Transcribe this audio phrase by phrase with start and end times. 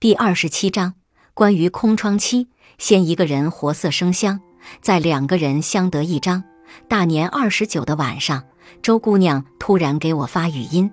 [0.00, 0.94] 第二十七章
[1.34, 2.46] 关于空窗期。
[2.78, 4.40] 先一个人活色生香，
[4.80, 6.44] 再两个人相得益彰。
[6.86, 8.44] 大年二十九的晚上，
[8.80, 10.88] 周姑娘突然给我发语音，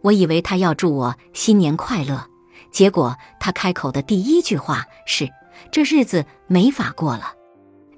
[0.00, 2.26] 我以为她要祝我新年快乐，
[2.70, 5.28] 结果她开口的第一句话是
[5.70, 7.34] ：“这日子没法过了。”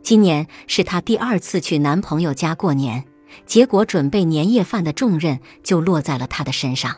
[0.03, 3.05] 今年是她第二次去男朋友家过年，
[3.47, 6.97] 结果准备年夜饭的重任就落在了她的身上。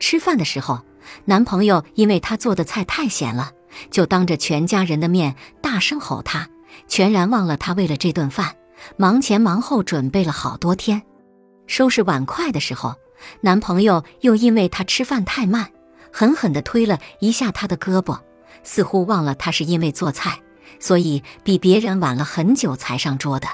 [0.00, 0.84] 吃饭的时候。
[1.24, 3.52] 男朋友因为她做的菜太咸了，
[3.90, 6.48] 就当着全家人的面大声吼她，
[6.88, 8.56] 全然忘了她为了这顿饭
[8.96, 11.02] 忙前忙后准备了好多天。
[11.66, 12.94] 收拾碗筷的时候，
[13.40, 15.70] 男朋友又因为她吃饭太慢，
[16.12, 18.20] 狠狠地推了一下她的胳膊，
[18.62, 20.40] 似乎忘了她是因为做菜，
[20.78, 23.48] 所以比别人晚了很久才上桌的。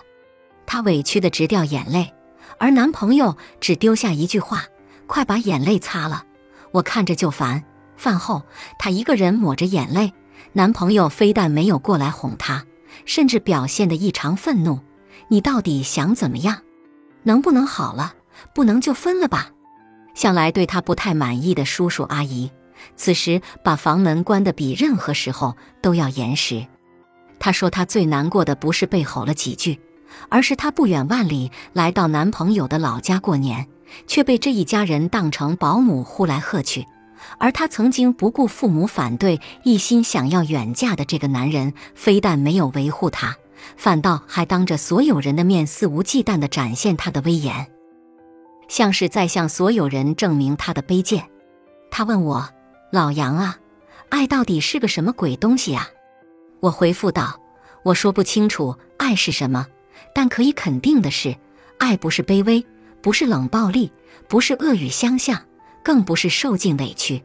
[0.66, 2.12] 她委屈的直掉眼泪，
[2.58, 4.64] 而男朋友只丢下一句话
[5.06, 6.24] ：“快把眼泪擦了。”
[6.72, 7.62] 我看着就烦。
[7.96, 8.42] 饭后，
[8.78, 10.12] 她一个人抹着眼泪，
[10.52, 12.64] 男朋友非但没有过来哄她，
[13.04, 14.80] 甚至表现得异常愤怒。
[15.28, 16.62] 你到底想怎么样？
[17.22, 18.14] 能不能好了？
[18.54, 19.50] 不能就分了吧。
[20.14, 22.50] 向来对她不太满意的叔叔阿姨，
[22.96, 26.66] 此时把房门关得比任何时候都要严实。
[27.38, 29.80] 她说她最难过的不是被吼了几句，
[30.28, 33.66] 而是她不远万里来到男朋友的老家过年。
[34.06, 36.86] 却被这一家人当成保姆呼来喝去，
[37.36, 43.36] 而她曾经不顾父母反对，一心想要远嫁的这个男人，非但没有维护她，
[43.76, 47.68] 反倒还当着所有人的面肆无忌惮地展现他的威严，
[48.66, 51.28] 像是在向所有人证明他的卑贱。
[51.90, 52.48] 他问我
[52.90, 53.58] ：“老杨啊，
[54.08, 55.86] 爱到底是个什么鬼东西啊？”
[56.60, 57.38] 我回复道
[57.84, 59.66] ：“我说不清楚爱是什么，
[60.14, 61.36] 但可以肯定的是，
[61.78, 62.64] 爱不是卑微。”
[63.02, 63.90] 不是冷暴力，
[64.28, 65.36] 不是恶语相向，
[65.82, 67.20] 更不是受尽委屈。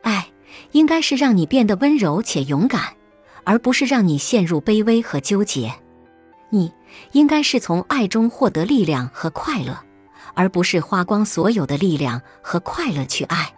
[0.00, 0.28] 爱
[0.70, 2.94] 应该是让你变得温柔且勇敢，
[3.42, 5.74] 而不是让你陷入卑微和纠结。
[6.50, 6.72] 你
[7.10, 9.76] 应该是从爱中获得力量和快乐，
[10.34, 13.52] 而不是花光所有的力量和快乐去爱。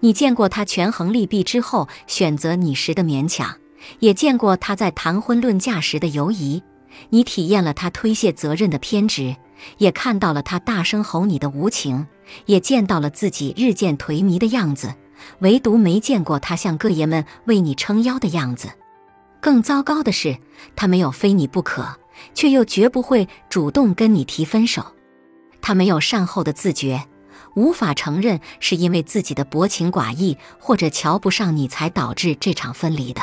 [0.00, 3.54] 你见过他权衡利弊之后选择你时的勉强，
[3.98, 6.62] 也见过他在谈婚论嫁时的犹疑。
[7.10, 9.36] 你体验了他推卸责任的偏执。
[9.78, 12.06] 也看到了他大声吼你的无情，
[12.46, 14.94] 也见到了自己日渐颓靡的样子，
[15.40, 18.68] 唯独没见过他向各爷们为你撑腰的样子。
[19.40, 20.38] 更糟糕的是，
[20.76, 21.96] 他没有非你不可，
[22.34, 24.94] 却又绝不会主动跟你提分手。
[25.60, 27.06] 他没有善后的自觉，
[27.56, 33.22] 无法承认是因为自己的薄情寡义或者瞧不上你才导致这场分离的。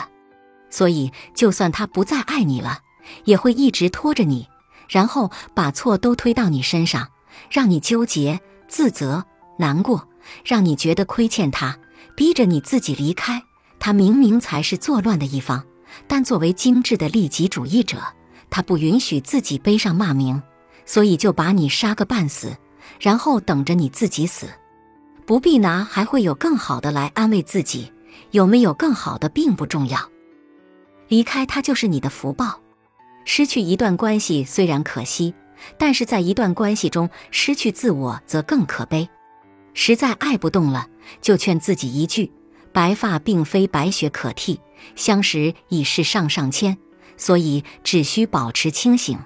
[0.69, 2.79] 所以，就算他不再爱你了，
[3.23, 4.47] 也会一直拖着你。
[4.87, 7.09] 然后把错都推到你身上，
[7.49, 9.25] 让你纠结、自责、
[9.57, 10.07] 难过，
[10.43, 11.77] 让你觉得亏欠他，
[12.15, 13.43] 逼着你自己离开。
[13.79, 15.63] 他明明才是作乱的一方，
[16.07, 17.97] 但作为精致的利己主义者，
[18.49, 20.41] 他不允许自己背上骂名，
[20.85, 22.55] 所以就把你杀个半死，
[22.99, 24.47] 然后等着你自己死。
[25.25, 27.91] 不必拿，还会有更好的来安慰自己。
[28.31, 30.09] 有没有更好的并不重要，
[31.07, 32.59] 离开他就是你的福报。
[33.25, 35.33] 失去一段关系虽然可惜，
[35.77, 39.09] 但是在一段关系中失去自我则更可悲。
[39.73, 40.87] 实在爱不动了，
[41.21, 42.31] 就劝自己一句：
[42.71, 44.61] 白发并非白雪可替，
[44.95, 46.77] 相识已是上上签。
[47.17, 49.17] 所以只需保持清醒，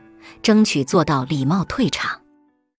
[0.41, 2.21] 争取做到礼貌退场。